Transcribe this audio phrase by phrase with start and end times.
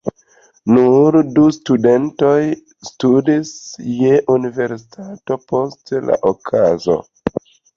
[0.75, 2.39] Nur du studentoj
[2.89, 3.51] studis
[3.99, 6.99] je universitato post la okazo.